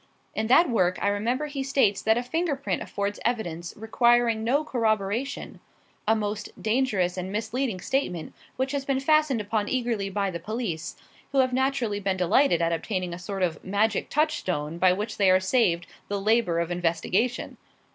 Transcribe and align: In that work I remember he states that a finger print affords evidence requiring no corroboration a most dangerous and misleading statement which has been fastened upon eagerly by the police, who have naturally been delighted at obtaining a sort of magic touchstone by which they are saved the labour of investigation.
In 0.33 0.47
that 0.47 0.67
work 0.67 0.97
I 0.99 1.09
remember 1.09 1.45
he 1.45 1.61
states 1.61 2.01
that 2.01 2.17
a 2.17 2.23
finger 2.23 2.55
print 2.55 2.81
affords 2.81 3.19
evidence 3.23 3.71
requiring 3.77 4.43
no 4.43 4.63
corroboration 4.63 5.59
a 6.07 6.15
most 6.15 6.49
dangerous 6.59 7.17
and 7.17 7.31
misleading 7.31 7.79
statement 7.79 8.33
which 8.55 8.71
has 8.71 8.83
been 8.83 8.99
fastened 8.99 9.41
upon 9.41 9.69
eagerly 9.69 10.09
by 10.09 10.31
the 10.31 10.39
police, 10.39 10.95
who 11.33 11.37
have 11.37 11.53
naturally 11.53 11.99
been 11.99 12.17
delighted 12.17 12.63
at 12.63 12.73
obtaining 12.73 13.13
a 13.13 13.19
sort 13.19 13.43
of 13.43 13.63
magic 13.63 14.09
touchstone 14.09 14.79
by 14.79 14.91
which 14.91 15.17
they 15.17 15.29
are 15.29 15.39
saved 15.39 15.85
the 16.07 16.19
labour 16.19 16.57
of 16.59 16.71
investigation. 16.71 17.57